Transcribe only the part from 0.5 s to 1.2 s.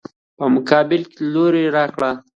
مقابل کې